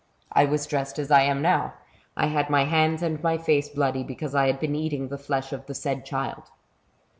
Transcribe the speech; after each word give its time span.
"''I 0.41 0.45
was 0.45 0.65
dressed 0.65 0.97
as 0.97 1.11
I 1.11 1.21
am 1.21 1.43
now. 1.43 1.75
I 2.17 2.25
had 2.25 2.49
my 2.49 2.63
hands 2.63 3.03
and 3.03 3.21
my 3.21 3.37
face 3.37 3.69
bloody, 3.69 4.01
because 4.01 4.33
I 4.33 4.47
had 4.47 4.59
been 4.59 4.73
eating 4.73 5.09
the 5.09 5.17
flesh 5.19 5.53
of 5.53 5.67
the 5.67 5.75
said 5.75 6.07
child." 6.07 6.49